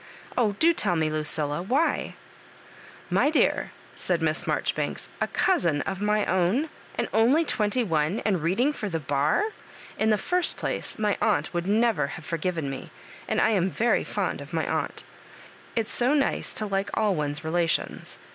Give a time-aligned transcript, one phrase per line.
[0.35, 2.15] Oh, do tell me, Lucilla^ why
[3.11, 8.19] ?"My dear," said Was Marjoribanks," a cousin of my own I and only twenty one,
[8.25, 9.51] and reading for the barl
[9.99, 12.89] In the first place, my aunt would never have forgiven me,
[13.27, 15.03] and I am very fond of ray aunt.
[15.75, 18.17] It's so nice to like all one's relations.